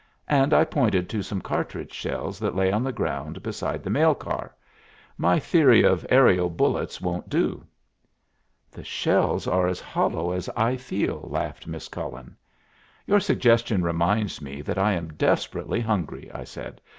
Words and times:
And 0.29 0.51
I 0.51 0.63
pointed 0.65 1.11
to 1.11 1.21
some 1.21 1.41
cartridge 1.41 1.93
shells 1.93 2.39
that 2.39 2.55
lay 2.55 2.71
on 2.71 2.83
the 2.83 2.91
ground 2.91 3.43
beside 3.43 3.83
the 3.83 3.91
mail 3.91 4.15
car. 4.15 4.55
"My 5.15 5.37
theory 5.37 5.83
of 5.83 6.03
aerial 6.09 6.49
bullets 6.49 6.99
won't 6.99 7.29
do." 7.29 7.63
"The 8.71 8.83
shells 8.83 9.45
are 9.45 9.67
as 9.67 9.79
hollow 9.79 10.31
as 10.31 10.49
I 10.57 10.75
feel," 10.75 11.27
laughed 11.31 11.67
Miss 11.67 11.87
Cullen. 11.87 12.35
"Your 13.05 13.19
suggestion 13.19 13.83
reminds 13.83 14.41
me 14.41 14.63
that 14.63 14.79
I 14.79 14.93
am 14.93 15.13
desperately 15.13 15.79
hungry," 15.81 16.31
I 16.33 16.45
said. 16.45 16.81